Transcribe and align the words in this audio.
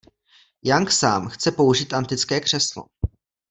Young 0.63 0.91
sám 0.91 1.27
chce 1.29 1.51
použít 1.51 1.93
antické 1.93 2.39
křeslo. 2.39 2.83